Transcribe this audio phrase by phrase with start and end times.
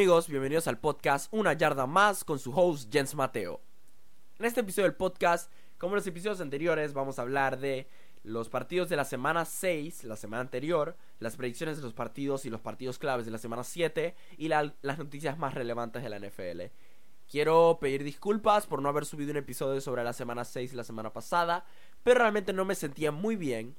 [0.00, 3.60] Amigos, bienvenidos al podcast Una Yarda Más con su host Jens Mateo.
[4.38, 7.86] En este episodio del podcast, como en los episodios anteriores, vamos a hablar de
[8.24, 12.50] los partidos de la semana 6, la semana anterior, las predicciones de los partidos y
[12.50, 16.72] los partidos claves de la semana 7 y las noticias más relevantes de la NFL.
[17.30, 21.12] Quiero pedir disculpas por no haber subido un episodio sobre la semana 6 la semana
[21.12, 21.66] pasada,
[22.02, 23.76] pero realmente no me sentía muy bien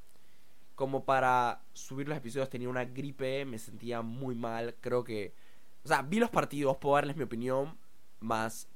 [0.76, 2.52] como para subir los episodios.
[2.52, 5.41] Tenía una gripe, me sentía muy mal, creo que...
[5.84, 7.77] O sea, vi los partidos, puedo darles mi opinión,
[8.20, 8.67] más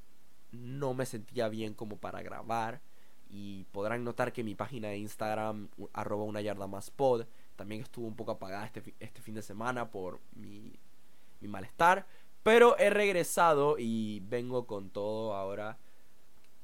[0.51, 2.81] no me sentía bien como para grabar.
[3.29, 8.07] Y podrán notar que mi página de Instagram, arroba una yarda más pod, también estuvo
[8.07, 10.73] un poco apagada este, este fin de semana por mi,
[11.41, 12.07] malestar.
[12.43, 15.77] Pero he regresado y vengo con todo ahora.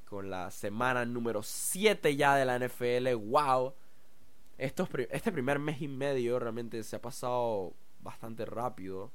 [0.06, 3.14] Con la semana número 7 ya de la NFL.
[3.14, 3.74] ¡Wow!
[4.58, 9.10] Estos, este primer mes y medio realmente se ha pasado bastante rápido.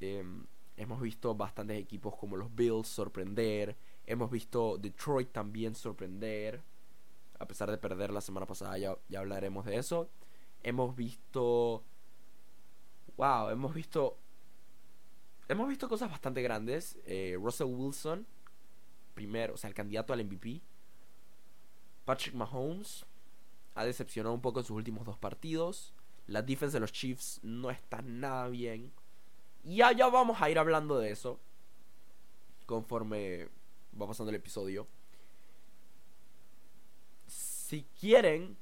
[0.00, 3.76] Em, hemos visto bastantes equipos como los Bills sorprender.
[4.06, 6.62] Hemos visto Detroit también sorprender.
[7.38, 10.10] A pesar de perder la semana pasada, ya, ya hablaremos de eso.
[10.62, 11.84] Hemos visto.
[13.16, 14.18] Wow, hemos visto.
[15.48, 16.98] Hemos visto cosas bastante grandes.
[17.06, 18.26] Eh, Russell Wilson,
[19.14, 20.62] primero, o sea, el candidato al MVP.
[22.04, 23.04] Patrick Mahomes
[23.74, 25.94] ha decepcionado un poco en sus últimos dos partidos.
[26.26, 28.92] La defensa de los Chiefs no está nada bien.
[29.64, 31.38] Y ya vamos a ir hablando de eso.
[32.66, 33.48] Conforme
[34.00, 34.86] va pasando el episodio.
[37.26, 38.56] Si quieren,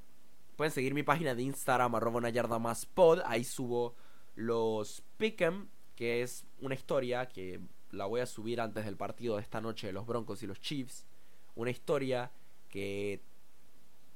[0.56, 3.20] pueden seguir mi página de Instagram, arroba una yarda más pod.
[3.24, 3.94] Ahí subo
[4.34, 7.60] los pick'em, que es una historia que
[7.90, 10.60] la voy a subir antes del partido de esta noche de los Broncos y los
[10.60, 11.06] Chiefs.
[11.54, 12.30] Una historia
[12.68, 13.22] que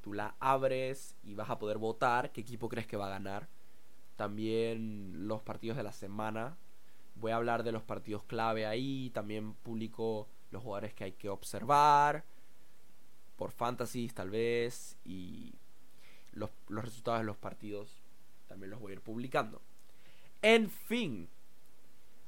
[0.02, 3.48] tú la abres y vas a poder votar qué equipo crees que va a ganar.
[4.16, 6.56] También los partidos de la semana.
[7.22, 9.10] Voy a hablar de los partidos clave ahí.
[9.14, 12.24] También publico los jugadores que hay que observar.
[13.36, 14.98] Por fantasies tal vez.
[15.04, 15.54] Y
[16.32, 18.02] los, resultados de los partidos
[18.48, 19.62] también los voy a ir publicando.
[20.42, 21.28] En fin.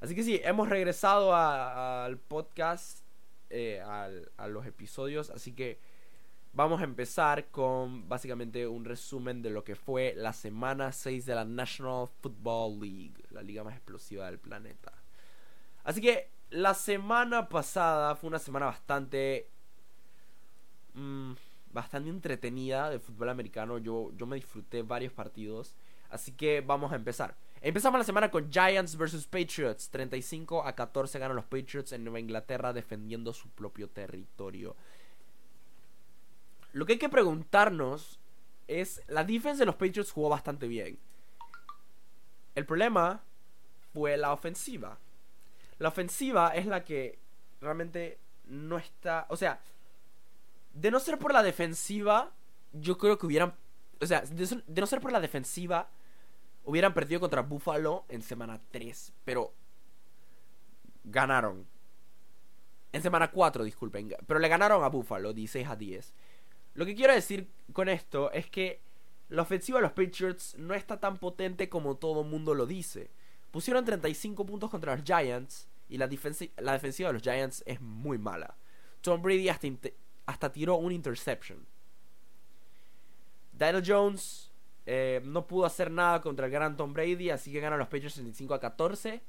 [0.01, 3.01] Así que sí, hemos regresado al podcast.
[3.51, 5.31] Eh, a los episodios.
[5.31, 5.81] Así que
[6.55, 11.35] vamos a empezar con básicamente un resumen de lo que fue la semana 6 de
[11.35, 14.93] la National Football League, la liga más explosiva del planeta.
[15.83, 19.51] Así que la semana pasada fue una semana bastante.
[20.95, 21.33] Mmm,
[21.73, 23.79] bastante entretenida de fútbol americano.
[23.79, 25.75] Yo, yo me disfruté varios partidos.
[26.09, 27.37] Así que vamos a empezar.
[27.61, 29.91] Empezamos la semana con Giants vs Patriots.
[29.91, 34.77] 35 a 14 ganan los Patriots en Nueva Inglaterra defendiendo su propio territorio.
[36.75, 38.19] Lo que hay que preguntarnos
[38.67, 40.99] es, la defensa de los Patriots jugó bastante bien.
[42.57, 43.23] El problema
[43.93, 44.99] fue la ofensiva.
[45.79, 47.21] La ofensiva es la que
[47.61, 49.27] realmente no está.
[49.29, 49.61] O sea,
[50.73, 52.33] de no ser por la defensiva,
[52.73, 53.55] yo creo que hubieran.
[54.01, 55.89] O sea, de, no ser por la defensiva,
[56.65, 59.13] hubieran perdido contra Buffalo en semana 3.
[59.25, 59.55] Pero
[61.05, 61.69] ganaron.
[62.91, 64.13] En semana 4, disculpen.
[64.27, 66.15] Pero le ganaron a Buffalo 16 a 10.
[66.75, 68.81] Lo que quiero decir con esto es que
[69.29, 73.11] la ofensiva de los Patriots no está tan potente como todo mundo lo dice.
[73.51, 78.57] Pusieron 35 puntos contra los Giants y la, defensiva de los Giants es muy mala.
[79.01, 81.65] Tom Brady hasta, tiró un interception.
[83.53, 84.51] Daniel Jones
[84.87, 88.15] eh, no pudo hacer nada contra el gran Tom Brady, así que ganan los Patriots
[88.15, 89.23] 65 a 14.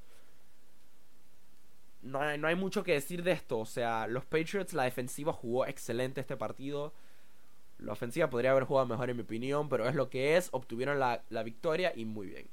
[2.01, 3.59] No no hay mucho que decir de esto.
[3.59, 6.93] O sea, los Patriots, la defensiva jugó excelente este partido.
[7.85, 10.49] La ofensiva podría haber jugado mejor en mi opinión, pero es lo que es.
[10.51, 12.47] Obtuvieron la, la victoria y muy bien.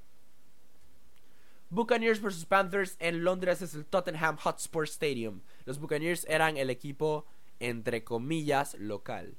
[1.70, 5.40] Buccaneers vs Panthers en Londres es el Tottenham Hotspur Stadium.
[5.64, 7.24] Los Buccaneers eran el equipo
[7.60, 9.34] entre comillas local.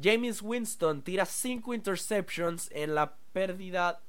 [0.00, 4.02] James Winston tira 5 interceptions en la pérdida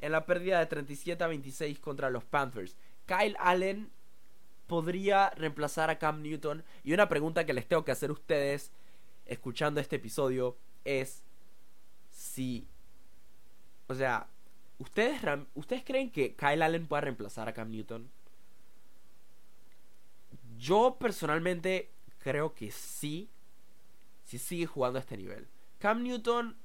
[0.00, 2.76] en la pérdida de 37 a 26 contra los Panthers.
[3.06, 3.90] Kyle Allen
[4.66, 8.72] podría reemplazar a Cam Newton y una pregunta que les tengo que hacer a ustedes
[9.26, 11.22] escuchando este episodio es
[12.08, 12.68] si
[13.88, 14.28] o sea,
[14.78, 15.20] ¿Ustedes,
[15.54, 18.10] ¿Ustedes creen que Kyle Allen pueda reemplazar a Cam Newton?
[20.58, 23.30] Yo personalmente creo que sí.
[24.24, 25.48] Si sigue jugando a este nivel.
[25.78, 26.58] Cam Newton,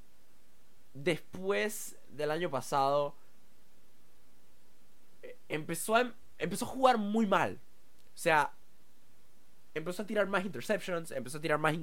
[0.94, 3.16] después del año pasado,
[5.22, 7.62] eh, empezó a, empezó a jugar muy mal.
[8.14, 8.54] O sea,
[9.74, 11.76] empezó a tirar más interceptions, empezó a tirar más,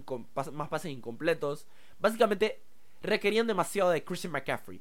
[0.53, 1.67] más pases incompletos.
[1.99, 2.61] Básicamente,
[3.03, 4.81] requerían demasiado de Christian McCaffrey.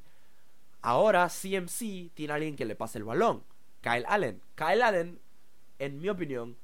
[0.80, 3.42] Ahora CMC tiene a alguien que le pase el balón.
[3.80, 4.40] Kyle Allen.
[4.54, 5.20] Kyle Allen,
[5.78, 6.56] en mi opinión,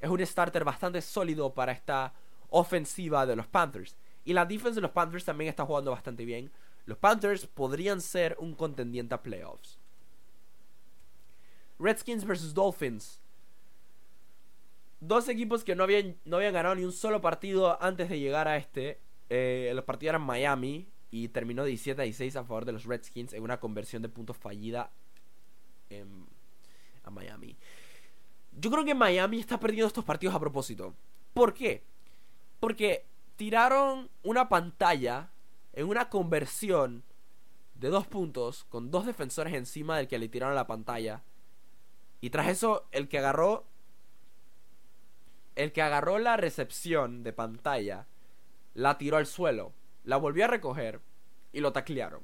[0.00, 2.12] es un starter bastante sólido para esta
[2.50, 3.96] ofensiva de los Panthers.
[4.24, 6.50] Y la defense de los Panthers también está jugando bastante bien.
[6.84, 9.78] Los Panthers podrían ser un contendiente a playoffs.
[11.78, 13.21] Redskins versus Dolphins.
[15.04, 18.46] Dos equipos que no habían, no habían ganado ni un solo partido antes de llegar
[18.46, 19.00] a este.
[19.30, 23.32] Eh, los partidos eran Miami y terminó 17 a 16 a favor de los Redskins
[23.32, 24.92] en una conversión de puntos fallida
[27.02, 27.56] a Miami.
[28.52, 30.94] Yo creo que Miami está perdiendo estos partidos a propósito.
[31.34, 31.82] ¿Por qué?
[32.60, 33.04] Porque
[33.34, 35.30] tiraron una pantalla
[35.72, 37.02] en una conversión
[37.74, 41.24] de dos puntos con dos defensores encima del que le tiraron la pantalla.
[42.20, 43.66] Y tras eso, el que agarró.
[45.54, 48.06] El que agarró la recepción de pantalla
[48.74, 49.72] la tiró al suelo,
[50.04, 51.00] la volvió a recoger
[51.52, 52.22] y lo taclearon.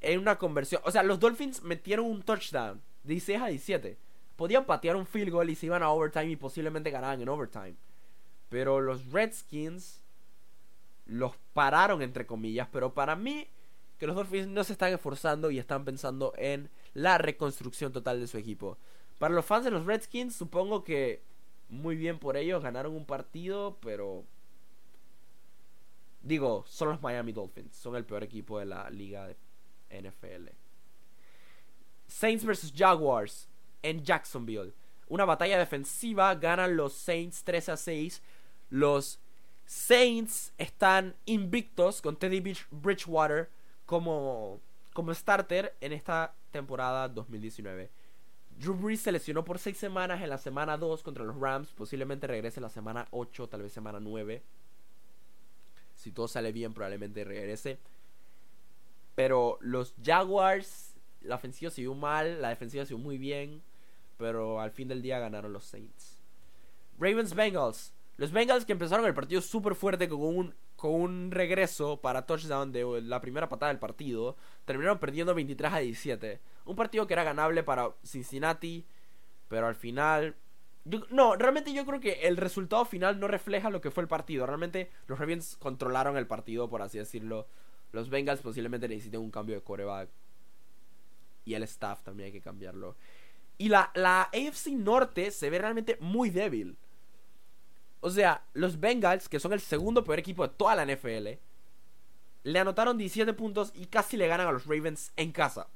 [0.00, 0.82] En una conversión.
[0.84, 3.98] O sea, los Dolphins metieron un touchdown de 16 a 17.
[4.36, 7.76] Podían patear un field goal y se iban a overtime y posiblemente ganaban en overtime.
[8.48, 10.02] Pero los Redskins
[11.06, 12.68] los pararon, entre comillas.
[12.72, 13.48] Pero para mí,
[13.98, 18.26] que los Dolphins no se están esforzando y están pensando en la reconstrucción total de
[18.26, 18.78] su equipo.
[19.22, 21.22] Para los fans de los Redskins, supongo que
[21.68, 24.24] muy bien por ellos, ganaron un partido, pero...
[26.22, 29.36] Digo, son los Miami Dolphins, son el peor equipo de la liga de
[29.90, 30.48] NFL.
[32.08, 33.48] Saints vs Jaguars
[33.82, 34.74] en Jacksonville.
[35.06, 38.20] Una batalla defensiva, ganan los Saints 3 a 6.
[38.70, 39.20] Los
[39.64, 43.50] Saints están invictos con Teddy Bridgewater
[43.86, 44.58] como,
[44.92, 48.01] como starter en esta temporada 2019.
[48.58, 51.72] Drew Brees se lesionó por 6 semanas en la semana 2 contra los Rams.
[51.72, 54.42] Posiblemente regrese la semana 8, tal vez semana 9.
[55.94, 57.78] Si todo sale bien, probablemente regrese.
[59.14, 63.62] Pero los Jaguars, la ofensiva vio mal, la defensiva vio muy bien.
[64.18, 66.18] Pero al fin del día ganaron los Saints.
[66.98, 67.92] Ravens Bengals.
[68.16, 72.70] Los Bengals que empezaron el partido súper fuerte con un, con un regreso para touchdown
[72.70, 74.36] de la primera patada del partido.
[74.64, 76.40] Terminaron perdiendo 23 a 17.
[76.64, 78.86] Un partido que era ganable para Cincinnati.
[79.48, 80.34] Pero al final
[81.10, 84.46] no, realmente yo creo que el resultado final no refleja lo que fue el partido.
[84.46, 87.46] Realmente los Ravens controlaron el partido, por así decirlo.
[87.92, 90.08] Los Bengals posiblemente necesiten un cambio de coreback.
[91.44, 92.96] Y el staff también hay que cambiarlo.
[93.58, 96.76] Y la, la AFC Norte se ve realmente muy débil.
[98.00, 101.28] O sea, los Bengals, que son el segundo peor equipo de toda la NFL,
[102.42, 105.68] le anotaron 17 puntos y casi le ganan a los Ravens en casa.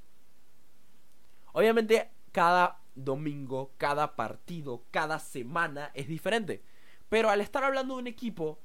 [1.56, 6.62] Obviamente, cada domingo, cada partido, cada semana es diferente.
[7.08, 8.58] Pero al estar hablando de un equipo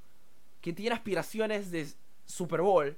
[0.60, 1.88] que tiene aspiraciones de
[2.26, 2.98] Super Bowl,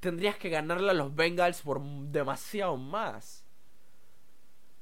[0.00, 3.44] tendrías que ganarle a los Bengals por demasiado más.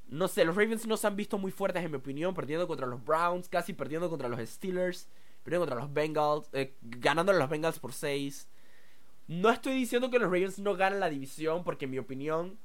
[0.07, 2.87] No sé, los Ravens no se han visto muy fuertes en mi opinión, perdiendo contra
[2.87, 5.07] los Browns, casi perdiendo contra los Steelers,
[5.43, 8.49] perdiendo contra los Bengals, eh, ganándole a los Bengals por 6.
[9.27, 12.57] No estoy diciendo que los Ravens no ganen la división, porque en mi opinión,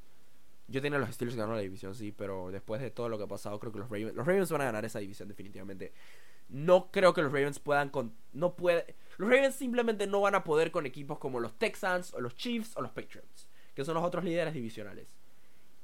[0.68, 3.28] yo tenía los Steelers ganando la división, sí, pero después de todo lo que ha
[3.28, 5.92] pasado, creo que los Ravens, los Ravens van a ganar esa división definitivamente.
[6.48, 10.44] No creo que los Ravens puedan con, no puede, los Ravens simplemente no van a
[10.44, 14.04] poder con equipos como los Texans o los Chiefs o los Patriots, que son los
[14.04, 15.16] otros líderes divisionales.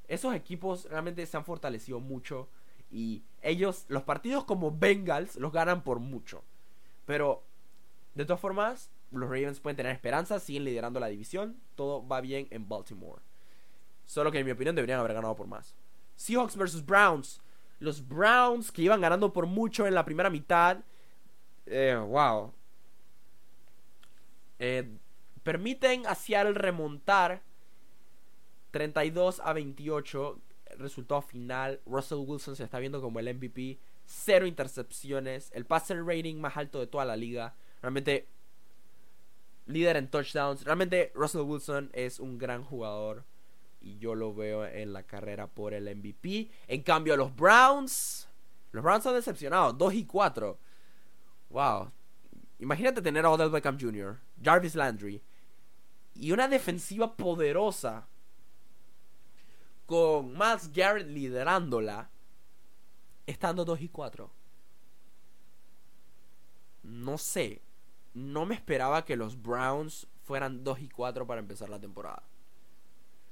[0.07, 2.49] Esos equipos realmente se han fortalecido mucho
[2.91, 6.43] y ellos, los partidos como Bengals, los ganan por mucho.
[7.05, 7.43] Pero,
[8.15, 12.47] de todas formas, los Ravens pueden tener esperanza, siguen liderando la división, todo va bien
[12.51, 13.21] en Baltimore.
[14.05, 15.75] Solo que en mi opinión deberían haber ganado por más.
[16.15, 17.41] Seahawks versus Browns.
[17.79, 20.77] Los Browns que iban ganando por mucho en la primera mitad.
[21.65, 22.53] Eh, wow.
[24.59, 24.97] Eh,
[25.43, 27.41] permiten a Seattle remontar
[28.71, 30.39] 32 a 28.
[30.77, 31.81] Resultado final.
[31.85, 33.79] Russell Wilson se está viendo como el MVP.
[34.05, 35.51] Cero intercepciones.
[35.53, 37.55] El passer rating más alto de toda la liga.
[37.81, 38.27] Realmente
[39.65, 40.63] líder en touchdowns.
[40.63, 43.23] Realmente Russell Wilson es un gran jugador.
[43.83, 46.49] Y yo lo veo en la carrera por el MVP.
[46.67, 48.29] En cambio, los Browns.
[48.71, 49.73] Los Browns han decepcionado.
[49.73, 50.57] 2 y 4.
[51.49, 51.91] Wow.
[52.59, 55.21] Imagínate tener a Odell Beckham Jr., Jarvis Landry.
[56.15, 58.07] Y una defensiva poderosa.
[59.85, 62.09] Con Miles Garrett liderándola.
[63.27, 64.31] Estando 2 y 4.
[66.83, 67.61] No sé.
[68.13, 72.23] No me esperaba que los Browns fueran 2 y 4 para empezar la temporada.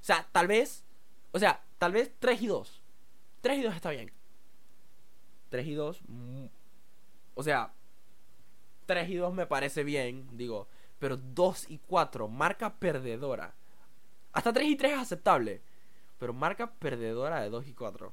[0.02, 0.84] O sea, tal vez.
[1.30, 2.82] O sea, tal vez 3 y 2.
[3.40, 4.12] 3 y 2 está bien.
[5.48, 6.00] 3 y 2.
[6.08, 6.46] Mm,
[7.34, 7.72] o sea,
[8.86, 10.68] 3 y 2 me parece bien, digo.
[10.98, 13.54] Pero 2 y 4, marca perdedora.
[14.32, 15.62] Hasta 3 y 3 es aceptable.
[16.18, 18.12] pero marca perdedora de 2 y 4.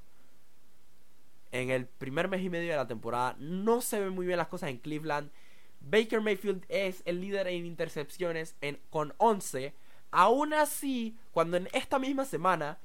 [1.51, 4.47] En el primer mes y medio de la temporada no se ven muy bien las
[4.47, 5.31] cosas en Cleveland.
[5.81, 9.73] Baker Mayfield es el líder en intercepciones en, con 11.
[10.11, 12.79] Aún así, cuando en esta misma semana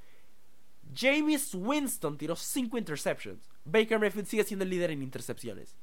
[0.94, 5.76] James Winston tiró 5 interceptions, Baker Mayfield sigue siendo el líder en intercepciones.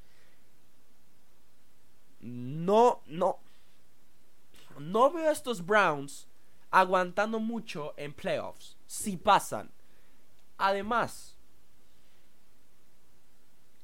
[2.20, 3.40] No, no.
[4.80, 6.28] No veo a estos Browns
[6.70, 8.78] aguantando mucho en playoffs.
[8.86, 9.72] Si pasan.
[10.58, 11.38] Además,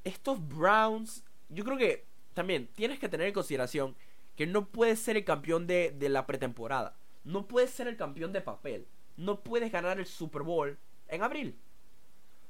[0.03, 3.95] estos Browns, yo creo que también tienes que tener en consideración
[4.35, 6.95] que no puedes ser el campeón de, de la pretemporada.
[7.23, 8.87] No puedes ser el campeón de papel.
[9.15, 11.57] No puedes ganar el Super Bowl en abril.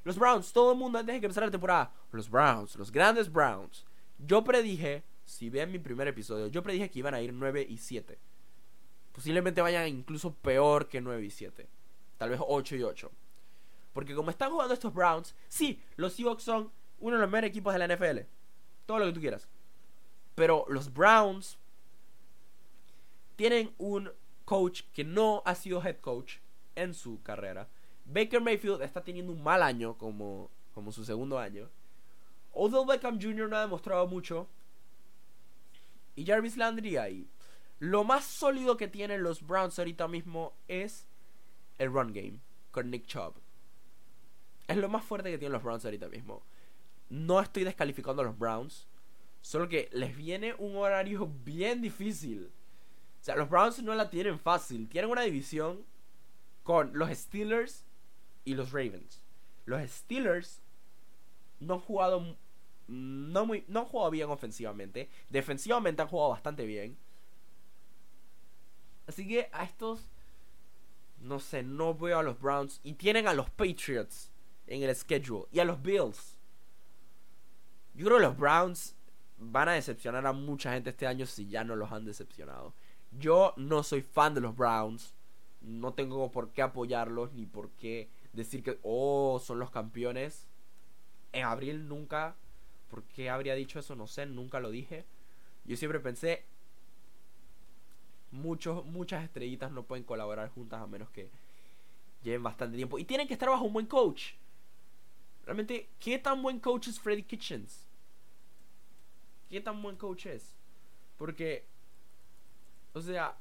[0.04, 1.92] Los Browns, todo el mundo antes de que empezara la temporada.
[2.12, 3.86] Los Browns, los grandes Browns.
[4.18, 7.78] Yo predije, si ven mi primer episodio, yo predije que iban a ir 9 y
[7.78, 8.18] 7.
[9.12, 11.68] Posiblemente vayan incluso peor que 9 y 7.
[12.18, 13.12] Tal vez 8 y 8.
[13.94, 17.74] Porque como están jugando estos Browns, sí, los Seahawks son uno de los mejores equipos
[17.74, 18.20] de la NFL.
[18.86, 19.48] Todo lo que tú quieras.
[20.36, 21.58] Pero los Browns
[23.36, 24.12] tienen un
[24.48, 26.38] coach que no ha sido head coach
[26.76, 27.68] en su carrera.
[28.06, 31.70] Baker Mayfield está teniendo un mal año como, como su segundo año.
[32.54, 33.50] Odell Beckham Jr.
[33.50, 34.48] no ha demostrado mucho.
[36.16, 37.28] Y Jarvis Landry ahí.
[37.80, 41.10] Lo más sólido que tienen los Browns ahorita mismo es
[41.78, 42.40] el run game
[42.72, 43.34] con Nick Chubb.
[44.68, 46.42] Es lo más fuerte que tienen los Browns ahorita mismo.
[47.10, 48.88] No estoy descalificando a los Browns.
[49.42, 52.50] Solo que les viene un horario bien difícil.
[53.22, 54.88] O sea, los Browns no la tienen fácil.
[54.88, 55.86] Tienen una división
[56.64, 57.86] con los Steelers
[58.46, 59.22] y los Ravens.
[59.66, 60.62] Los Steelers
[61.60, 62.38] no han jugado
[62.88, 66.98] no muy no han jugado bien ofensivamente, defensivamente han jugado bastante bien.
[69.08, 70.08] Así que a estos
[71.20, 74.32] no sé, no veo a los Browns y tienen a los Patriots
[74.68, 76.38] en el schedule y a los Bills.
[77.94, 78.96] Yo creo que los Browns
[79.38, 82.74] van a decepcionar a mucha gente este año si ya no los han decepcionado.
[83.12, 85.14] Yo no soy fan de los Browns.
[85.62, 90.48] No tengo por qué apoyarlos ni por qué decir que, oh, son los campeones.
[91.34, 92.36] En abril nunca.
[92.90, 93.96] ¿Por qué habría dicho eso?
[93.96, 95.06] No sé, nunca lo dije.
[95.66, 96.46] Yo siempre pensé,
[98.32, 101.30] muchos, muchas estrellitas no pueden colaborar juntas a menos que
[102.24, 103.00] lleven bastante tiempo.
[103.00, 104.34] Y tienen que estar bajo un buen coach.
[105.46, 107.86] Realmente, ¿qué tan buen coach es Freddy Kitchens?
[109.50, 110.56] ¿Qué tan buen coach es?
[111.18, 111.66] Porque,
[112.98, 113.38] o sea,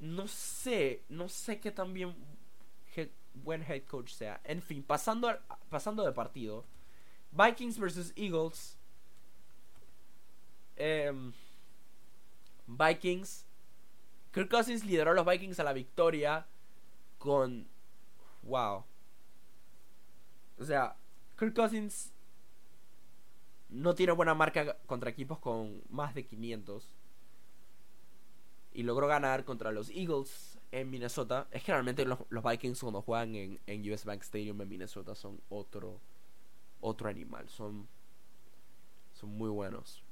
[0.00, 2.14] no sé, no sé qué tan bien
[3.34, 4.40] buen head coach sea.
[4.44, 5.36] En fin, pasando,
[5.68, 6.64] pasando de partido.
[7.32, 8.78] Vikings versus Eagles.
[10.76, 11.32] Em,
[12.66, 13.44] Vikings.
[14.32, 16.46] Kirk Cousins lideró a los Vikings a la victoria
[17.18, 17.68] con...
[18.42, 18.84] Wow.
[20.58, 20.96] O sea,
[21.38, 22.12] Kirk Cousins
[23.74, 26.94] no tiene buena marca contra equipos con más de 500
[28.72, 31.48] y logró ganar contra los Eagles en Minnesota.
[31.50, 35.40] Es que realmente los, Vikings cuando juegan en, en, US Bank Stadium en Minnesota son
[35.48, 36.00] otro
[36.80, 37.88] otro animal, son
[39.12, 40.02] son muy buenos.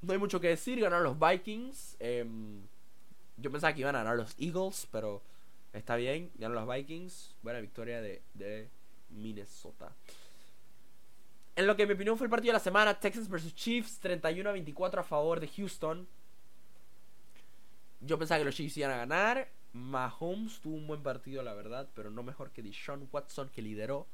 [0.00, 1.96] No hay mucho que decir, ganaron los Vikings.
[1.98, 2.62] Em,
[3.36, 5.22] yo pensaba que iban a ganar los Eagles, pero
[5.72, 7.34] está bien, ganaron los Vikings.
[7.42, 8.70] Buena victoria de, de
[9.10, 9.94] Minnesota.
[11.56, 14.00] En lo que en mi opinión fue el partido de la semana, Texas vs Chiefs,
[14.00, 16.08] 31 a 24 a favor de Houston.
[18.00, 19.48] Yo pensaba que los Chiefs iban a ganar.
[19.72, 24.06] Mahomes tuvo un buen partido, la verdad, pero no mejor que Deshaun Watson, que lideró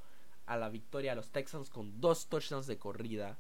[0.46, 3.38] a la victoria a los Texans con dos touchdowns de corrida.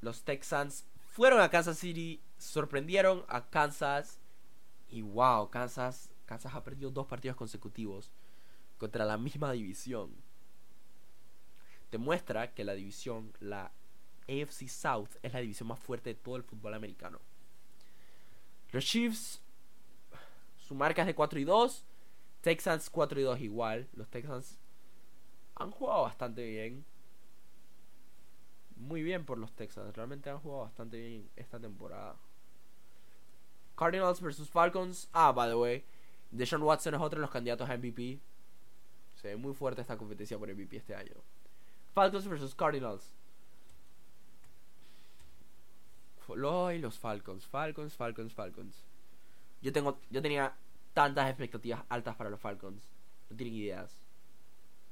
[0.00, 4.20] Los Texans fueron a Kansas City, sorprendieron a Kansas
[4.88, 8.10] y wow, Kansas, Kansas ha perdido dos partidos consecutivos
[8.78, 10.14] contra la misma división.
[11.90, 13.72] Demuestra que la división, la
[14.28, 17.20] AFC South, es la división más fuerte de todo el fútbol americano.
[18.72, 19.40] Los Chiefs,
[20.58, 21.84] su marca es de 4 y 2.
[22.40, 23.88] Texans 4 y 2 igual.
[23.94, 24.58] Los Texans
[25.54, 26.84] han jugado bastante bien.
[28.76, 29.94] Muy bien por los Texans.
[29.94, 32.16] Realmente han jugado bastante bien esta temporada.
[33.76, 35.08] Cardinals versus Falcons.
[35.12, 35.84] Ah, by the way.
[36.30, 38.18] Deshaun Watson es otro de los candidatos a MVP.
[39.14, 41.14] Se ve muy fuerte esta competencia por MVP este año.
[41.96, 43.14] Falcons versus Cardinals.
[46.28, 48.84] y los Falcons, Falcons, Falcons, Falcons.
[49.62, 50.54] Yo tengo, yo tenía
[50.92, 52.90] tantas expectativas altas para los Falcons.
[53.30, 54.04] No tienen ideas.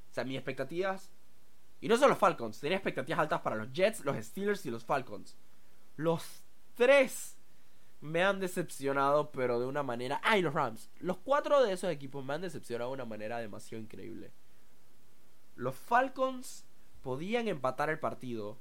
[0.09, 1.11] O sea, mis expectativas.
[1.79, 4.83] Y no solo los Falcons, tenía expectativas altas para los Jets, los Steelers y los
[4.83, 5.37] Falcons.
[5.97, 6.43] Los
[6.73, 7.37] tres
[8.01, 10.19] me han decepcionado, pero de una manera.
[10.23, 10.89] ¡Ay, los Rams!
[10.97, 14.33] Los cuatro de esos equipos me han decepcionado de una manera demasiado increíble.
[15.55, 16.65] Los Falcons
[17.05, 18.57] podían empatar el partido.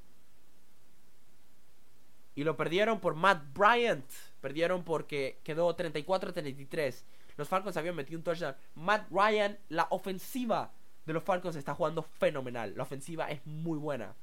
[2.34, 4.04] Y lo perdieron por Matt Bryant.
[4.42, 7.04] Perdieron porque quedó 34-33.
[7.38, 8.54] Los Falcons habían metido un touchdown.
[8.74, 10.72] Matt Ryan, la ofensiva
[11.06, 12.74] de los Falcons está jugando fenomenal.
[12.76, 14.14] La ofensiva es muy buena.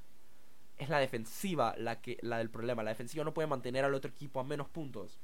[0.77, 2.83] Es la defensiva la, que, la del problema.
[2.83, 5.17] La defensiva no puede mantener al otro equipo a menos puntos.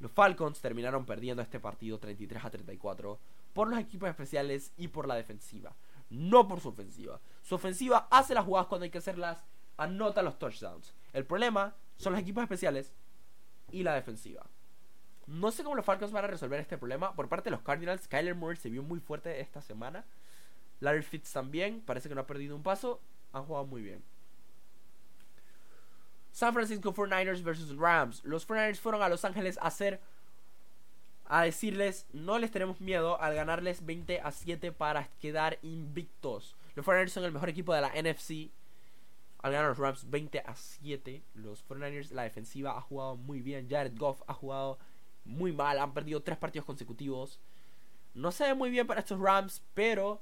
[0.00, 3.18] Los Falcons terminaron perdiendo este partido 33 a 34
[3.52, 5.76] por los equipos especiales y por la defensiva.
[6.08, 7.20] No por su ofensiva.
[7.48, 9.42] Su ofensiva hace las jugadas cuando hay que hacerlas,
[9.78, 10.92] anota los touchdowns.
[11.14, 12.92] El problema son los equipos especiales
[13.70, 14.44] y la defensiva.
[15.26, 17.14] No sé cómo los Falcons van a resolver este problema.
[17.14, 20.04] Por parte de los Cardinals, Kyler Moore se vio muy fuerte esta semana.
[20.80, 23.00] Larry Fitz también, parece que no ha perdido un paso.
[23.32, 24.04] Han jugado muy bien.
[26.30, 28.22] San Francisco 49ers versus Rams.
[28.24, 30.02] Los 49ers fueron a Los Ángeles a hacer
[31.28, 36.56] a decirles no les tenemos miedo al ganarles 20 a 7 para quedar invictos.
[36.74, 38.50] Los 49ers son el mejor equipo de la NFC.
[39.40, 43.68] Al ganar los Rams 20 a 7, los 49ers, la defensiva ha jugado muy bien.
[43.68, 44.78] Jared Goff ha jugado
[45.24, 45.78] muy mal.
[45.78, 47.38] Han perdido tres partidos consecutivos.
[48.14, 50.20] No se ve muy bien para estos Rams, pero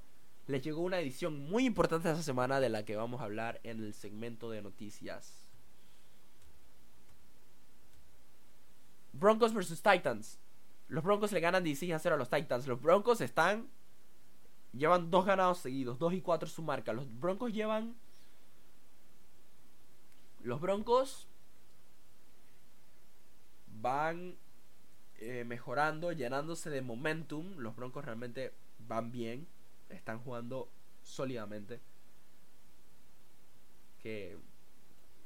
[0.48, 3.78] les llegó una edición muy importante esta semana de la que vamos a hablar en
[3.78, 5.46] el segmento de noticias.
[9.12, 10.38] Broncos versus Titans.
[10.88, 12.66] Los Broncos le ganan 16 a 0 a los Titans.
[12.66, 13.68] Los Broncos están.
[14.72, 15.98] Llevan dos ganados seguidos.
[15.98, 16.92] 2 y 4 su marca.
[16.92, 17.96] Los Broncos llevan.
[20.42, 21.26] Los Broncos.
[23.80, 24.36] Van
[25.18, 27.56] eh, mejorando, llenándose de momentum.
[27.58, 28.52] Los Broncos realmente
[28.86, 29.46] van bien.
[29.88, 30.68] Están jugando
[31.02, 31.80] sólidamente.
[34.02, 34.38] Que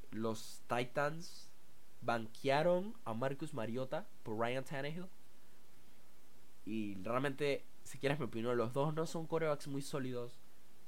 [0.09, 1.51] los Titans
[2.01, 5.07] banquearon a Marcus Mariota por Ryan Tannehill.
[6.65, 10.39] Y realmente, si quieres mi opinión, los dos no son corebacks muy sólidos.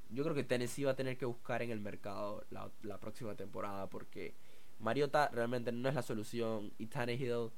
[0.10, 3.36] Yo creo que Tennessee va a tener que buscar en el mercado la, la próxima
[3.36, 4.36] temporada porque
[4.80, 7.52] Mariota realmente no es la solución y Tannehill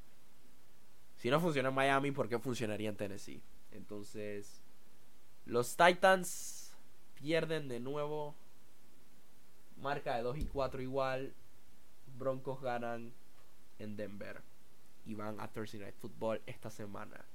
[1.18, 3.42] si no funciona en Miami, ¿por qué funcionaría en Tennessee?
[3.72, 4.62] Entonces,
[5.46, 6.76] los Titans
[7.16, 8.36] pierden de nuevo.
[9.78, 11.34] Marca de 2 y 4 igual.
[12.18, 13.14] Broncos ganan
[13.80, 14.42] en Denver.
[15.06, 17.26] Y van a Thursday Night Football esta semana.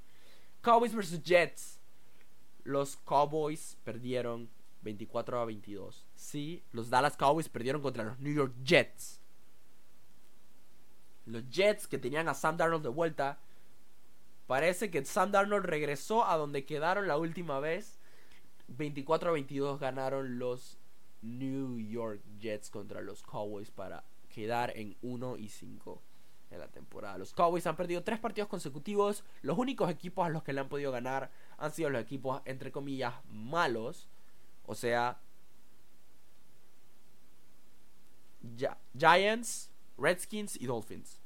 [0.61, 1.81] Cowboys vs Jets.
[2.64, 4.51] Los Cowboys perdieron
[4.83, 6.07] 24 a 22.
[6.14, 9.20] Sí, los Dallas Cowboys perdieron contra los New York Jets.
[11.27, 13.38] Los Jets que tenían a Sam Darnold de vuelta
[14.51, 18.01] Parece que Sam Darnold regresó a donde quedaron la última vez.
[18.66, 20.77] 24 a 22 ganaron los
[21.23, 26.03] New York Jets contra los Cowboys para quedar en 1 y 5
[26.50, 27.18] en la temporada.
[27.18, 29.24] Los Cowboys han perdido tres partidos consecutivos.
[29.42, 32.72] Los únicos equipos a los que le han podido ganar han sido los equipos, entre
[32.72, 34.08] comillas, malos.
[34.66, 35.18] O sea,
[38.96, 41.20] Giants, Redskins y Dolphins.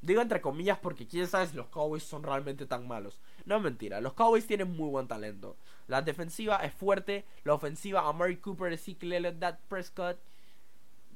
[0.00, 3.20] Digo entre comillas porque quién sabe si los Cowboys son realmente tan malos.
[3.46, 5.56] No es mentira, los Cowboys tienen muy buen talento.
[5.86, 10.18] La defensiva es fuerte, la ofensiva a Murray Cooper, Ezekiel That Prescott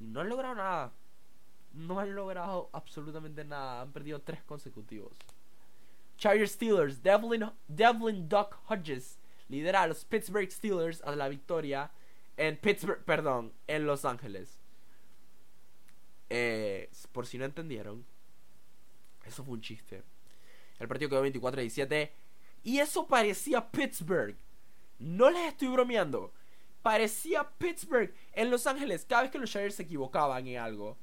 [0.01, 0.93] no han logrado nada.
[1.73, 3.83] No han logrado absolutamente nada.
[3.83, 5.17] Han perdido tres consecutivos.
[6.17, 11.91] Chargers Steelers, Devlin, Devlin Duck Hodges lidera a los Pittsburgh Steelers a la victoria
[12.37, 14.59] en Pittsburgh, perdón, en Los Ángeles.
[16.31, 18.05] Eh, por si no entendieron,
[19.25, 20.03] eso fue un chiste.
[20.79, 22.13] El partido quedó 24 a 17.
[22.65, 24.37] Y eso parecía Pittsburgh.
[24.99, 26.33] No les estoy bromeando.
[26.83, 29.05] Parecía Pittsburgh en Los Ángeles.
[29.05, 30.97] Cada vez que los Chargers se equivocaban en algo,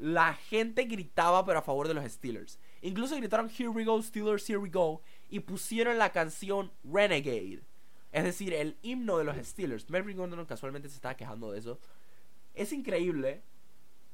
[0.00, 2.58] la gente gritaba pero a favor de los Steelers.
[2.80, 5.02] Incluso gritaron Here we go, Steelers, here we go.
[5.28, 7.62] Y pusieron la canción Renegade.
[8.10, 9.88] Es decir, el himno de los Steelers.
[9.90, 11.78] Melvin Gordon casualmente se estaba quejando de eso.
[12.54, 13.42] Es increíble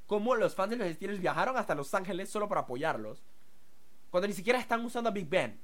[0.06, 3.22] cómo los fans de los Steelers viajaron hasta Los Ángeles solo para apoyarlos.
[4.10, 5.60] Cuando ni siquiera están usando a Big Ben.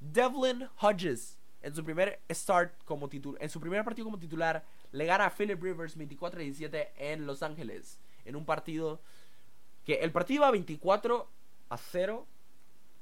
[0.00, 5.06] Devlin Hodges, en su primer start como titular, en su primer partido como titular, le
[5.06, 8.00] gana a Philip Rivers 24 17 en Los Ángeles.
[8.24, 9.00] En un partido
[9.88, 11.26] que el partido iba 24
[11.70, 12.26] a 0,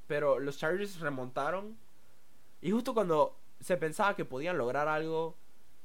[0.07, 1.77] pero los Chargers remontaron.
[2.62, 5.35] Y justo cuando se pensaba que podían lograr algo,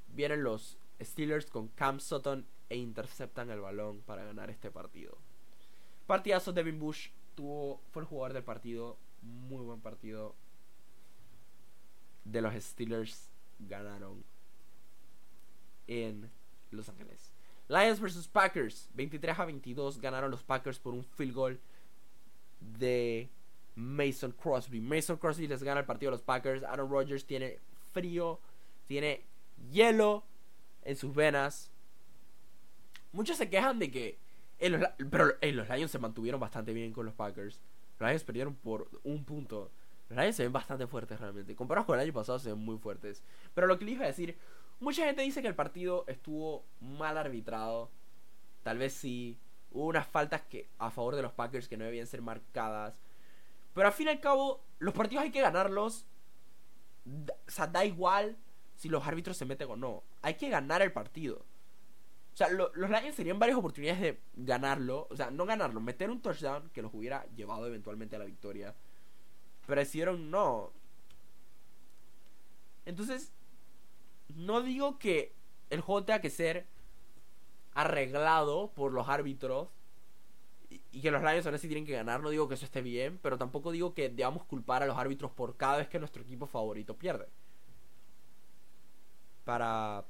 [0.09, 5.17] vienen los Steelers con Cam Sutton e interceptan el balón para ganar este partido.
[6.05, 10.35] Partidazo Devin Bush tuvo, fue el jugador del partido, muy buen partido.
[12.25, 14.23] De los Steelers ganaron
[15.87, 16.29] en
[16.69, 17.30] Los Ángeles.
[17.71, 21.59] Lions vs Packers, 23 a 22 ganaron los Packers por un field goal.
[22.59, 23.29] de
[23.75, 24.81] Mason Crosby.
[24.81, 26.63] Mason Crosby les gana el partido a los Packers.
[26.63, 27.59] Aaron Rodgers tiene
[27.93, 28.41] frío,
[28.87, 29.23] tiene
[29.71, 30.25] hielo
[30.83, 31.71] en sus venas.
[33.13, 34.19] Muchos se quejan de que.
[34.59, 37.61] los, pero los Lions se mantuvieron bastante bien con los Packers.
[37.99, 39.71] Los Lions perdieron por un punto.
[40.09, 41.55] Los Lions se ven bastante fuertes realmente.
[41.55, 43.23] Comparados con el año pasado, se ven muy fuertes.
[43.55, 44.37] Pero lo que les iba a decir.
[44.81, 47.91] Mucha gente dice que el partido estuvo mal arbitrado.
[48.63, 49.39] Tal vez sí.
[49.69, 52.99] Hubo unas faltas que a favor de los Packers que no debían ser marcadas.
[53.75, 56.07] Pero al fin y al cabo, los partidos hay que ganarlos.
[57.05, 58.35] O sea, da igual
[58.75, 60.03] si los árbitros se meten o no.
[60.23, 61.45] Hay que ganar el partido.
[62.33, 65.07] O sea, los Lions tenían varias oportunidades de ganarlo.
[65.11, 68.73] O sea, no ganarlo, meter un touchdown que los hubiera llevado eventualmente a la victoria.
[69.67, 70.73] Pero decidieron no.
[72.85, 73.31] Entonces,
[74.35, 75.33] no digo que
[75.69, 76.67] el juego tenga que ser
[77.73, 79.69] arreglado por los árbitros
[80.69, 82.21] y, que los Lions ahora sí tienen que ganar.
[82.21, 85.31] No digo que eso esté bien, pero tampoco digo que debamos culpar a los árbitros
[85.31, 87.27] por cada vez que nuestro equipo favorito pierde.
[89.43, 90.05] Para.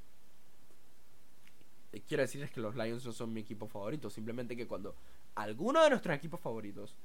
[2.08, 4.10] Quiero decirles que los Lions no son mi equipo favorito.
[4.10, 4.96] Simplemente que cuando
[5.36, 6.96] alguno de nuestros equipos favoritos,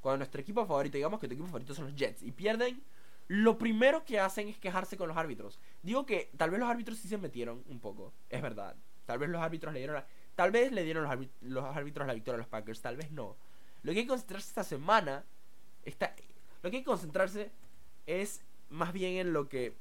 [0.00, 2.82] cuando nuestro equipo favorito, digamos que tu equipo favorito son los Jets, y pierden,
[3.28, 5.58] lo primero que hacen es quejarse con los árbitros.
[5.82, 8.76] Digo que tal vez los árbitros sí se metieron un poco, es verdad.
[9.06, 11.04] Tal vez los árbitros le dieron la Tal vez le dieron
[11.42, 13.36] los, árbitros la victoria a los Packers, tal vez no.
[13.82, 15.24] Lo que hay que concentrarse esta semana,
[15.84, 16.14] está,
[16.62, 17.52] lo que hay que concentrarse
[18.06, 19.76] es más bien en lo que...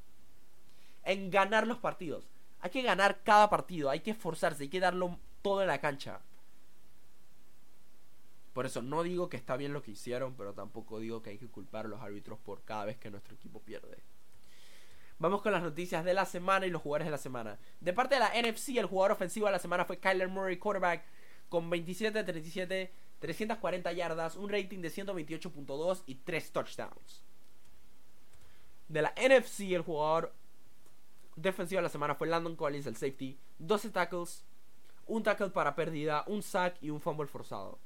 [1.06, 2.28] En ganar los partidos.
[2.62, 6.22] Hay que ganar cada partido, hay que esforzarse, hay que darlo todo en la cancha.
[8.54, 11.38] Por eso no digo que está bien lo que hicieron, pero tampoco digo que hay
[11.38, 13.98] que culpar a los árbitros por cada vez que nuestro equipo pierde.
[15.18, 17.58] Vamos con las noticias de la semana y los jugadores de la semana.
[17.80, 21.04] De parte de la NFC, el jugador ofensivo de la semana fue Kyler Murray, quarterback,
[21.50, 27.24] con 27 37, 340 yardas, un rating de 128.2 y 3 touchdowns.
[28.88, 30.34] De la NFC, el jugador
[31.36, 34.44] defensivo de la semana fue Landon Collins, el safety, 12 tackles,
[35.08, 37.80] un tackle para pérdida, un sack y un fumble forzado.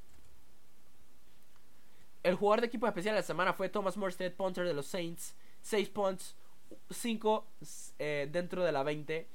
[2.24, 5.36] El jugador de equipo especial de la semana fue Thomas Morstead, punter de los Saints,
[5.62, 6.36] 6 punts,
[6.90, 7.46] 5
[8.00, 9.28] eh, dentro de la 20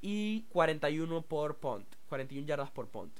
[0.00, 3.12] y 41 por punt, 41 yardas por punt.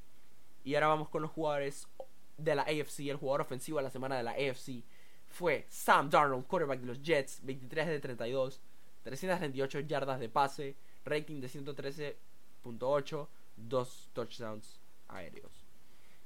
[0.64, 1.88] Y ahora vamos con los jugadores
[2.36, 3.00] de la AFC.
[3.08, 4.84] El jugador ofensivo de la semana de la AFC
[5.28, 8.60] fue Sam Darnold, quarterback de los Jets, 23 de 32,
[9.02, 15.64] 338 yardas de pase, rating de 113.8, 2 touchdowns aéreos.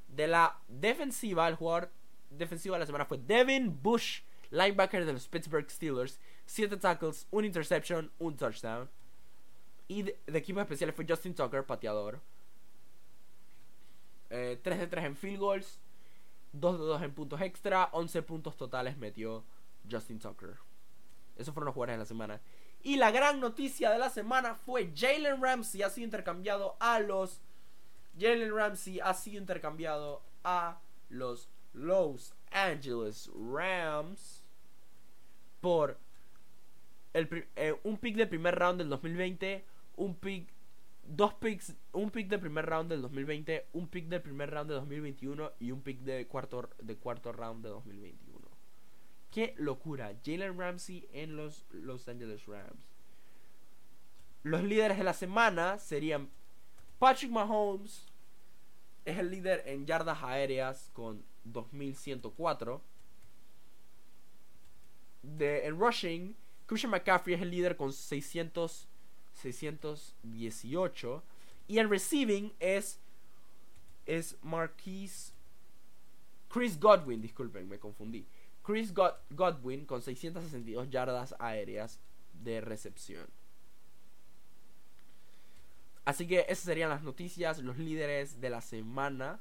[0.08, 1.90] De la defensiva, el jugador
[2.30, 7.44] defensivo de la semana fue Devin Bush, linebacker de los Pittsburgh Steelers, 7 tackles, un
[7.44, 8.88] interception, un touchdown.
[9.88, 12.20] Y de, equipo especial fue Justin Tucker, pateador.
[14.28, 15.78] 3 eh, de 3 en field goals.
[16.52, 17.88] 2 de 2 en puntos extra.
[17.92, 19.44] 11 puntos totales metió
[19.90, 20.56] Justin Tucker.
[21.36, 22.40] Esos fueron los jugadores de la semana.
[22.82, 27.40] Y la gran noticia de la semana fue Jalen Ramsey ha sido intercambiado a los.
[28.18, 34.42] Jalen Ramsey ha sido intercambiado a los Los Angeles Rams
[35.60, 35.98] por
[37.12, 39.64] eh, un pick de primer round del 2020,
[39.96, 40.48] un pick,
[41.04, 44.76] dos picks, un pick de primer round del 2020, un pick del primer round de
[44.76, 48.48] 2021 y un pick de cuarto, de cuarto round de 2021.
[49.30, 52.96] Qué locura, Jalen Ramsey en los Los Angeles Rams.
[54.42, 56.30] Los líderes de la semana serían
[56.98, 58.06] Patrick Mahomes,
[59.04, 62.82] es el líder en yardas aéreas con 2104.
[65.22, 68.88] De, en rushing, Christian McCaffrey es el líder con 600,
[69.34, 71.22] 618.
[71.68, 73.00] Y en receiving es,
[74.06, 75.32] es Marquise.
[76.48, 78.26] Chris Godwin, disculpen, me confundí.
[78.62, 78.92] Chris
[79.30, 82.00] Godwin con 662 yardas aéreas
[82.42, 83.26] de recepción.
[86.04, 89.40] Así que esas serían las noticias, los líderes de la semana.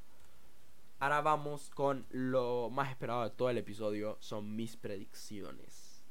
[0.99, 6.05] Ahora vamos con lo más esperado de todo el episodio, son mis predicciones.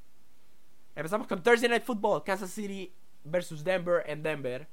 [0.95, 2.93] Empezamos con Thursday Night Football, Kansas City
[3.25, 4.69] versus Denver en Denver.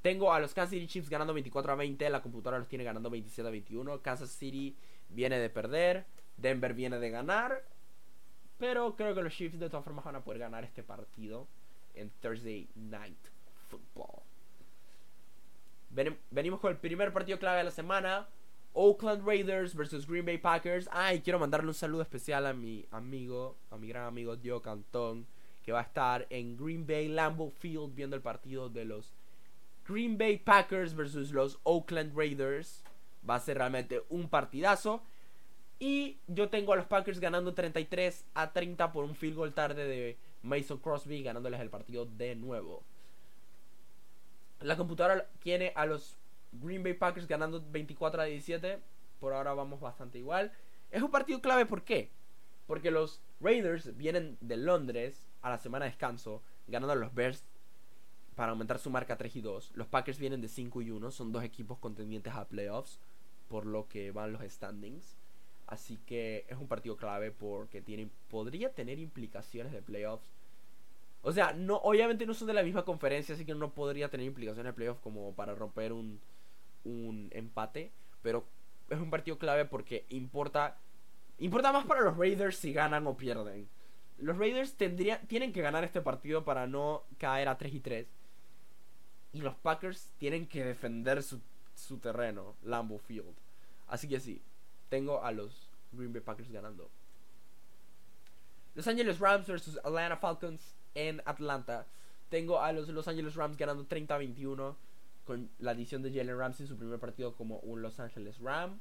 [0.00, 3.10] Tengo a los Kansas City Chiefs ganando 24 a 20, la computadora los tiene ganando
[3.10, 4.00] 27 a 21.
[4.02, 4.76] Kansas City
[5.10, 6.06] viene de perder,
[6.38, 7.64] Denver viene de ganar,
[8.58, 11.46] pero creo que los Chiefs de todas formas van a poder ganar este partido
[11.94, 13.18] en Thursday Night
[13.68, 14.22] Football.
[16.30, 18.26] Venimos con el primer partido clave de la semana.
[18.74, 20.88] Oakland Raiders versus Green Bay Packers.
[20.92, 25.26] Ay, quiero mandarle un saludo especial a mi amigo, a mi gran amigo Dio Cantón,
[25.62, 29.12] que va a estar en Green Bay Lambeau Field viendo el partido de los
[29.86, 32.82] Green Bay Packers versus los Oakland Raiders.
[33.28, 35.02] Va a ser realmente un partidazo.
[35.78, 39.84] Y yo tengo a los Packers ganando 33 a 30 por un field goal tarde
[39.84, 42.82] de Mason Crosby, ganándoles el partido de nuevo.
[44.60, 46.16] La computadora tiene a los
[46.52, 48.78] Green Bay Packers ganando 24 a 17.
[49.20, 50.52] Por ahora vamos bastante igual.
[50.90, 52.10] Es un partido clave, ¿por qué?
[52.66, 57.44] Porque los Raiders vienen de Londres a la semana de descanso, ganando a los Bears
[58.36, 59.72] para aumentar su marca 3 y 2.
[59.74, 63.00] Los Packers vienen de 5 y 1, son dos equipos contendientes a playoffs,
[63.48, 65.16] por lo que van los standings.
[65.66, 70.30] Así que es un partido clave porque tiene, podría tener implicaciones de playoffs.
[71.22, 74.26] O sea, no, obviamente no son de la misma conferencia, así que no podría tener
[74.26, 76.20] implicaciones de playoffs como para romper un,
[76.84, 77.92] un empate.
[78.22, 78.46] Pero
[78.88, 80.78] es un partido clave porque importa,
[81.38, 83.68] importa más para los Raiders si ganan o pierden.
[84.18, 88.06] Los Raiders tendrían, tienen que ganar este partido para no caer a 3 y 3.
[89.32, 91.40] Y los Packers tienen que defender su,
[91.74, 93.34] su terreno, Lambeau Field.
[93.88, 94.42] Así que sí,
[94.88, 96.90] tengo a los Green Bay Packers ganando.
[98.74, 101.86] Los Angeles Rams versus Atlanta Falcons en Atlanta.
[102.28, 104.74] Tengo a los Los Angeles Rams ganando 30-21
[105.24, 108.80] con la adición de Jalen Ramsey en su primer partido como un Los Angeles Ram.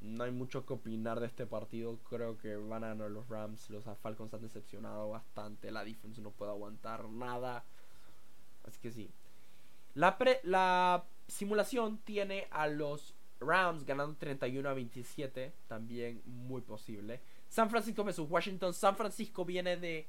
[0.00, 1.98] No hay mucho que opinar de este partido.
[2.08, 3.68] Creo que van a ganar los Rams.
[3.68, 5.70] Los Falcons han decepcionado bastante.
[5.70, 7.64] La defensa no puede aguantar nada.
[8.64, 9.10] Así que sí.
[9.94, 17.20] La, la simulación tiene a los Rams ganando 31 a 27, también muy posible.
[17.48, 18.72] San Francisco versus Washington.
[18.72, 20.06] San Francisco viene de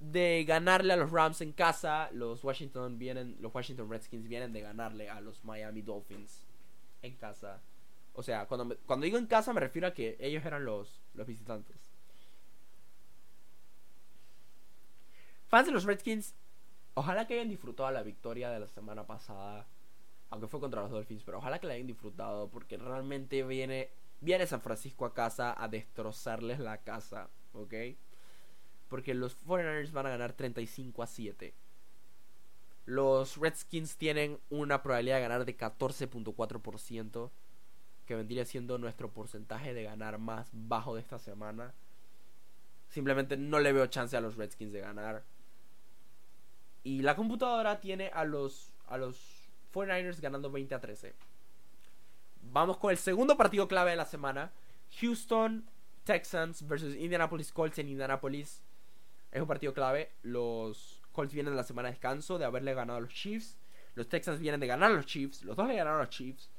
[0.00, 2.10] de ganarle a los Rams en casa.
[2.12, 6.46] Los Washington vienen, los Washington Redskins vienen de ganarle a los Miami Dolphins
[7.02, 7.60] en casa.
[8.14, 11.26] O sea, cuando, cuando digo en casa me refiero a que ellos eran los, los
[11.26, 11.76] visitantes.
[15.48, 16.34] Fans de los Redskins,
[16.94, 19.66] ojalá que hayan disfrutado la victoria de la semana pasada
[20.30, 24.46] aunque fue contra los Dolphins, pero ojalá que la hayan disfrutado porque realmente viene, viene
[24.46, 27.74] San Francisco a casa a destrozarles la casa, ¿ok?
[28.90, 31.54] Porque los Foreigners van a ganar 35 a 7.
[32.84, 37.30] Los Redskins tienen una probabilidad de ganar de 14.4%,
[38.04, 41.72] que vendría siendo nuestro porcentaje de ganar más bajo de esta semana.
[42.88, 45.24] Simplemente no le veo chance a los Redskins de ganar.
[46.82, 49.16] Y la computadora tiene a los a los
[49.72, 51.14] 49ers ganando 20 a 13.
[52.42, 54.50] Vamos con el segundo partido clave de la semana.
[55.00, 55.64] Houston
[56.04, 58.62] Texans versus Indianapolis Colts en Indianapolis.
[59.32, 60.10] Es un partido clave.
[60.22, 63.56] Los Colts vienen de la semana de descanso de haberle ganado a los Chiefs.
[63.94, 65.44] Los Texans vienen de ganar a los Chiefs.
[65.44, 66.50] Los dos le ganaron a los Chiefs.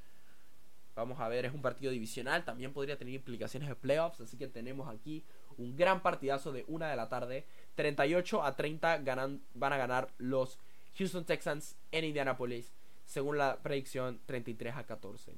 [0.96, 2.44] Vamos a ver, es un partido divisional.
[2.44, 4.22] También podría tener implicaciones de playoffs.
[4.22, 5.24] Así que tenemos aquí
[5.58, 7.46] un gran partidazo de una de la tarde.
[7.76, 10.60] 38 a 30 ganan, van a ganar los
[10.98, 12.74] Houston Texans en Indianapolis
[13.06, 15.34] según la predicción 33 a 14.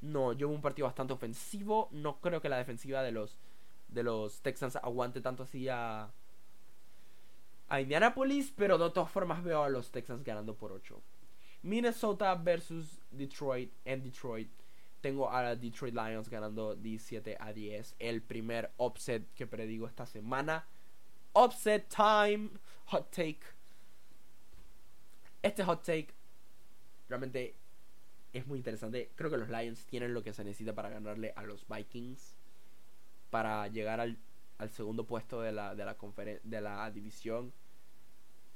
[0.00, 3.36] No, yo un partido bastante ofensivo, no creo que la defensiva de los
[3.88, 6.10] de los Texans aguante tanto así a
[7.68, 11.00] a Indianapolis, pero de todas formas veo a los Texans ganando por 8.
[11.62, 14.50] Minnesota versus Detroit en Detroit.
[15.00, 17.96] Tengo a Detroit Lions ganando 17 a 10.
[17.98, 20.66] El primer offset que predigo esta semana.
[21.32, 22.50] Offset time.
[22.86, 23.40] Hot take.
[25.42, 26.08] Este hot take
[27.08, 27.54] realmente
[28.32, 29.10] es muy interesante.
[29.14, 32.36] Creo que los Lions tienen lo que se necesita para ganarle a los Vikings.
[33.30, 34.18] Para llegar al,
[34.70, 35.96] segundo puesto de la, de, la
[36.42, 37.52] de la división.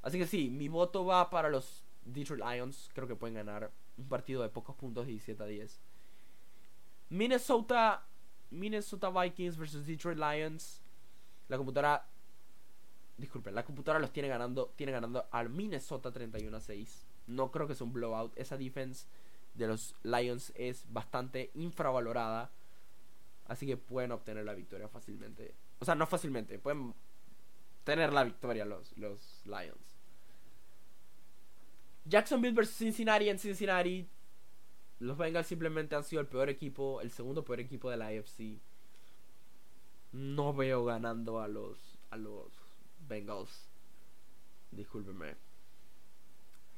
[0.02, 2.90] Así que sí, mi voto va para los Detroit Lions.
[2.92, 5.80] Creo que pueden ganar un partido de pocos puntos, 17 a 10.
[7.10, 8.04] Minnesota,
[8.50, 10.82] Minnesota Vikings versus Detroit Lions.
[11.48, 12.06] La computadora,
[13.16, 17.06] disculpen, la computadora los tiene ganando, tiene ganando al Minnesota 31 a 6.
[17.28, 18.32] No creo que sea un blowout.
[18.36, 19.06] Esa defense
[19.54, 22.50] de los Lions es bastante infravalorada.
[23.46, 25.54] Así que pueden obtener la victoria fácilmente.
[25.82, 26.60] O sea, no fácilmente.
[26.60, 26.94] Pueden
[27.82, 29.98] tener la victoria los, los Lions.
[32.04, 34.08] Jacksonville vs Cincinnati en Cincinnati.
[35.00, 38.60] Los Bengals simplemente han sido el peor equipo, el segundo peor equipo de la AFC.
[40.12, 42.52] No veo ganando a los a los
[43.08, 43.68] Bengals.
[44.70, 45.34] Discúlpenme.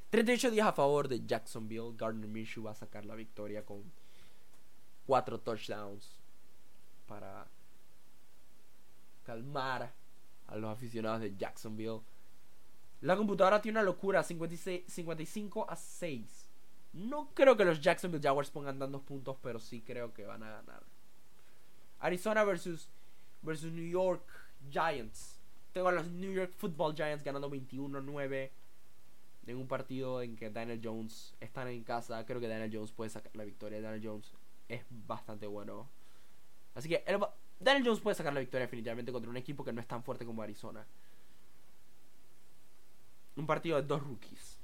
[0.09, 1.93] 38 días a favor de Jacksonville.
[1.95, 3.83] Gardner Minshew va a sacar la victoria con
[5.05, 6.09] 4 touchdowns
[7.07, 7.47] para
[9.25, 9.93] calmar
[10.47, 12.01] a los aficionados de Jacksonville.
[13.01, 16.51] La computadora tiene una locura, 56, 55 a 6.
[16.95, 20.51] No creo que los Jacksonville Jaguars pongan tantos puntos, pero sí creo que van a
[20.51, 20.83] ganar.
[21.99, 22.89] Arizona versus,
[23.43, 24.27] versus New York
[24.71, 25.41] Giants.
[25.73, 28.53] Tengo a los New York Football Giants ganando 21 9
[29.47, 32.25] en un partido en que Daniel Jones están en casa.
[32.25, 33.81] Creo que Daniel Jones puede sacar la victoria.
[33.81, 34.33] Daniel Jones
[34.69, 35.89] es bastante bueno.
[36.75, 37.19] Así que el,
[37.65, 40.27] Daniel Jones puede sacar la victoria definitivamente contra un equipo que no es tan fuerte
[40.27, 40.85] como Arizona.
[43.37, 44.59] Un partido de dos rookies.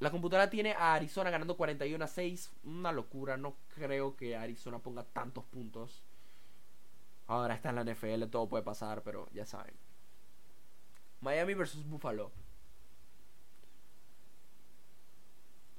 [0.00, 2.50] La computadora tiene a Arizona ganando 41 a 6.
[2.64, 3.36] Una locura.
[3.36, 6.02] No creo que Arizona ponga tantos puntos.
[7.28, 9.74] Ahora está en la NFL, todo puede pasar, pero ya saben.
[11.20, 12.32] Miami versus Buffalo.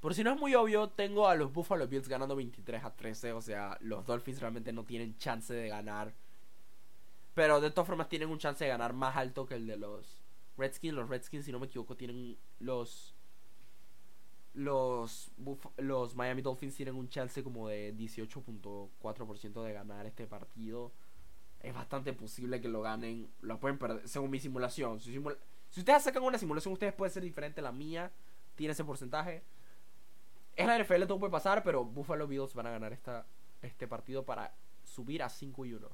[0.04, 3.32] Por si no es muy obvio, tengo a los Buffalo Bills ganando 23 a 13.
[3.32, 6.14] O sea, los Dolphins realmente no tienen chance de ganar.
[7.34, 10.18] Pero de todas formas tienen un chance de ganar más alto que el de los
[10.58, 10.94] Redskins.
[10.94, 13.16] Los Redskins, si no me equivoco, tienen los...
[14.54, 15.32] Los,
[15.78, 20.92] los Miami Dolphins tienen un chance como de 18.4% de ganar este partido
[21.62, 23.30] es bastante posible que lo ganen.
[23.40, 25.00] Lo pueden perder, según mi simulación.
[25.00, 28.12] Si, ustedes sacan una simulación, ustedes puede ser diferente a la mía.
[28.56, 29.44] Tiene ese porcentaje.
[30.56, 33.26] Es la NFL, todo puede pasar, pero Buffalo Bills van a ganar esta,
[33.62, 35.90] este partido para subir a 5 y 1.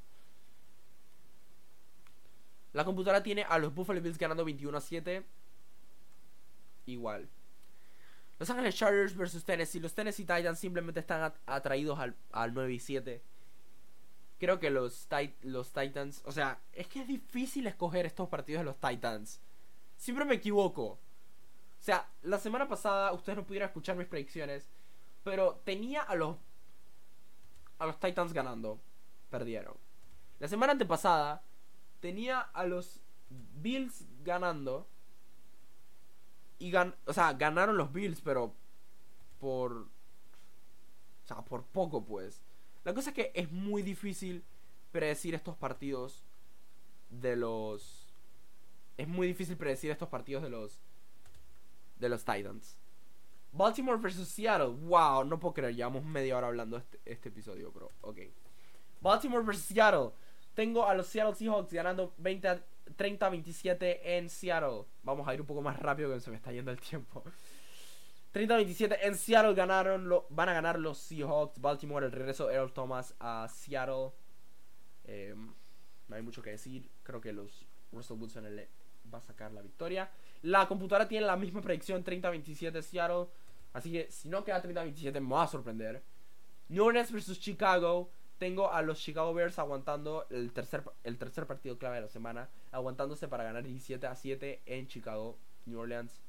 [2.74, 5.26] La computadora tiene a los Buffalo Bills ganando 21 a 7.
[6.86, 7.30] Igual.
[8.38, 9.80] Los Ángeles Chargers versus Tennessee.
[9.80, 13.22] Los Tennessee Titans simplemente están atraídos al, al 9 y 7
[14.40, 15.08] creo que los,
[15.44, 19.42] los Titans, o sea, es que es difícil escoger estos partidos de los Titans.
[19.98, 20.98] Siempre me equivoco.
[21.80, 24.70] O sea, la semana pasada ustedes no pudieron escuchar mis predicciones,
[25.24, 26.36] pero tenía a los
[27.78, 28.82] a los Titans ganando,
[29.30, 29.76] perdieron.
[30.40, 31.44] La semana antepasada
[32.02, 34.88] tenía a los Bills ganando
[36.58, 38.54] y gan o sea, ganaron los Bills, pero
[39.40, 39.88] por o
[41.26, 42.44] sea, por poco pues.
[42.84, 44.44] La cosa es que es muy difícil
[44.92, 46.26] predecir estos partidos
[47.10, 48.08] de los.
[48.98, 50.80] Es muy difícil predecir estos partidos de los.
[52.00, 52.78] De los Titans.
[53.52, 54.70] Baltimore versus Seattle.
[54.70, 55.76] Wow, no puedo creer.
[55.76, 57.92] Llevamos media hora hablando este, este episodio, bro.
[58.02, 58.20] Ok.
[59.02, 60.12] Baltimore versus Seattle.
[60.54, 62.64] Tengo a los Seattle Seahawks ganando 20
[62.98, 64.86] 30-27 en Seattle.
[65.04, 67.24] Vamos a ir un poco más rápido que se me está yendo el tiempo.
[68.34, 71.60] 30-27 en Seattle ganaron lo, van a ganar los Seahawks.
[71.60, 74.12] Baltimore, el regreso de Earl Thomas a Seattle.
[75.06, 75.36] Eh,
[76.08, 76.90] no hay mucho que decir.
[77.04, 78.46] Creo que los Russell Wilson
[79.12, 80.10] va a sacar la victoria.
[80.42, 83.28] La computadora tiene la misma predicción 30-27 Seattle.
[83.74, 86.02] Así que si no queda 30-27 me va a sorprender.
[86.70, 88.10] New Orleans versus Chicago.
[88.38, 92.50] Tengo a los Chicago Bears aguantando el tercer, el tercer partido clave de la semana.
[92.72, 95.38] Aguantándose para ganar 17 a 7 en Chicago.
[95.66, 96.22] New Orleans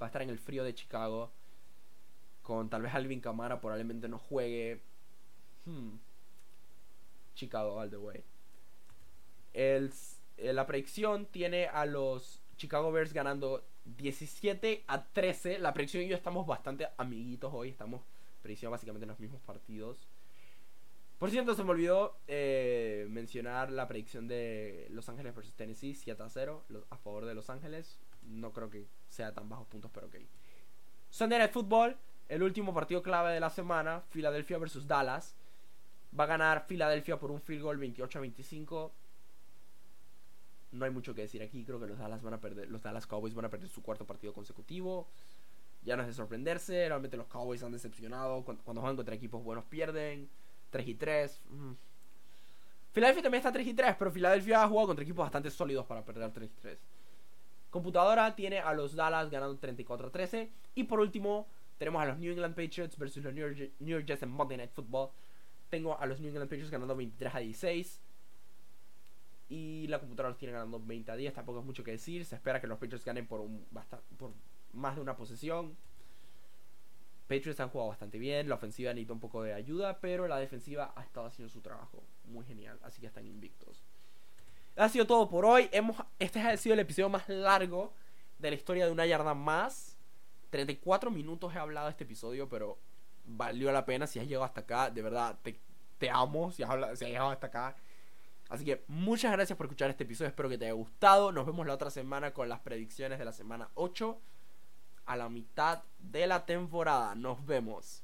[0.00, 1.30] va a estar en el frío de Chicago.
[2.42, 4.80] Con tal vez Alvin Camara probablemente no juegue.
[5.64, 5.96] Hmm.
[7.34, 8.24] Chicago all the way.
[9.52, 9.92] El,
[10.40, 15.58] eh, la predicción tiene a los Chicago Bears ganando 17 a 13.
[15.58, 17.68] La predicción y yo estamos bastante amiguitos hoy.
[17.68, 18.02] Estamos
[18.42, 20.08] prediciendo básicamente en los mismos partidos.
[21.18, 26.22] Por cierto, se me olvidó eh, mencionar la predicción de Los Ángeles versus Tennessee 7
[26.22, 28.00] a 0 a favor de Los Ángeles
[28.30, 30.16] no creo que sea tan bajos puntos, pero ok.
[31.08, 31.96] Sunday Night Football,
[32.28, 35.34] el último partido clave de la semana, Filadelfia versus Dallas.
[36.18, 38.92] Va a ganar Filadelfia por un field goal 28 a 25.
[40.72, 43.06] No hay mucho que decir aquí, creo que los Dallas van a perder, los Dallas
[43.06, 45.08] Cowboys van a perder su cuarto partido consecutivo.
[45.82, 49.64] Ya no es de sorprenderse, realmente los Cowboys han decepcionado cuando, juegan contra equipos buenos
[49.64, 50.28] pierden
[50.70, 51.40] 3 y 3.
[51.48, 51.72] Mm.
[52.92, 56.04] Filadelfia también está 3 y 3, pero Filadelfia ha jugado contra equipos bastante sólidos para
[56.04, 56.78] perder 3 y 3.
[57.70, 60.50] Computadora tiene a los Dallas ganando 34 a 13.
[60.74, 61.46] Y por último,
[61.78, 65.10] tenemos a los New England Patriots versus los New York, Jets en Monday Night Football.
[65.68, 68.00] Tengo a los New England Patriots ganando 23 a 16.
[69.50, 71.34] Y la computadora los tiene ganando 20 a 10.
[71.34, 72.24] Tampoco es mucho que decir.
[72.24, 73.66] Se espera que los Patriots ganen por, un,
[74.16, 74.32] por
[74.72, 75.76] más de una posesión.
[77.28, 78.48] Patriots han jugado bastante bien.
[78.48, 80.00] La ofensiva necesita un poco de ayuda.
[80.00, 82.02] Pero la defensiva ha estado haciendo su trabajo.
[82.24, 82.78] Muy genial.
[82.82, 83.84] Así que están invictos
[84.76, 85.68] ha sido todo por hoy.
[85.72, 87.92] Hemos, este ha sido el episodio más largo
[88.38, 89.98] de la historia de una yarda más.
[90.50, 92.78] 34 minutos he hablado de este episodio, pero
[93.24, 94.90] valió la pena si has llegado hasta acá.
[94.90, 95.38] De verdad,
[95.98, 97.76] te, amo si has, si has llegado hasta acá.
[98.50, 100.28] Así que muchas gracias por escuchar este episodio.
[100.28, 101.30] Espero que te haya gustado.
[101.30, 104.20] Nos vemos la otra semana con las predicciones de la semana 8
[105.06, 107.14] a la mitad de la temporada.
[107.14, 108.02] Nos vemos.